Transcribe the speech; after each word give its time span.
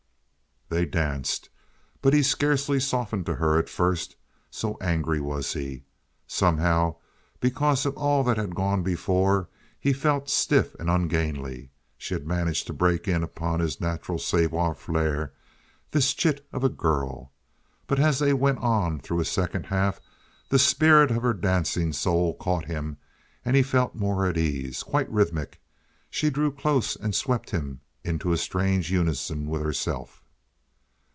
They 0.73 0.85
danced, 0.85 1.49
but 2.01 2.13
he 2.13 2.23
scarcely 2.23 2.79
softened 2.79 3.25
to 3.25 3.35
her 3.35 3.59
at 3.59 3.67
first, 3.67 4.15
so 4.49 4.77
angry 4.79 5.19
was 5.19 5.51
he. 5.51 5.83
Somehow, 6.27 6.95
because 7.41 7.85
of 7.85 7.97
all 7.97 8.23
that 8.23 8.37
had 8.37 8.55
gone 8.55 8.81
before, 8.81 9.49
he 9.77 9.91
felt 9.91 10.29
stiff 10.29 10.73
and 10.75 10.89
ungainly. 10.89 11.71
She 11.97 12.13
had 12.13 12.25
managed 12.25 12.67
to 12.67 12.73
break 12.73 13.05
in 13.05 13.21
upon 13.21 13.59
his 13.59 13.81
natural 13.81 14.17
savoir 14.17 14.73
faire—this 14.73 16.13
chit 16.13 16.47
of 16.53 16.63
a 16.63 16.69
girl. 16.69 17.33
But 17.85 17.99
as 17.99 18.19
they 18.19 18.31
went 18.31 18.59
on 18.59 19.01
through 19.01 19.19
a 19.19 19.25
second 19.25 19.65
half 19.65 19.99
the 20.47 20.57
spirit 20.57 21.11
of 21.11 21.21
her 21.21 21.33
dancing 21.33 21.91
soul 21.91 22.33
caught 22.35 22.63
him, 22.63 22.95
and 23.43 23.57
he 23.57 23.61
felt 23.61 23.93
more 23.95 24.25
at 24.25 24.37
ease, 24.37 24.83
quite 24.83 25.11
rhythmic. 25.11 25.59
She 26.09 26.29
drew 26.29 26.49
close 26.49 26.95
and 26.95 27.13
swept 27.13 27.49
him 27.49 27.81
into 28.05 28.31
a 28.31 28.37
strange 28.37 28.89
unison 28.89 29.47
with 29.47 29.61
herself. 29.61 30.19